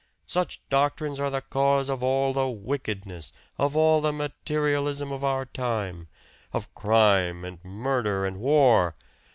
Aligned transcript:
Such 0.25 0.63
doctrines 0.67 1.19
are 1.19 1.29
the 1.29 1.41
cause 1.43 1.87
of 1.87 2.01
all 2.01 2.33
the 2.33 2.47
wickedness, 2.47 3.31
of 3.59 3.75
all 3.77 4.01
the 4.01 4.11
materialism 4.11 5.11
of 5.11 5.23
our 5.23 5.45
time 5.45 6.07
of 6.53 6.73
crime 6.73 7.45
and 7.45 7.63
murder 7.63 8.25
and 8.25 8.37
war! 8.37 8.95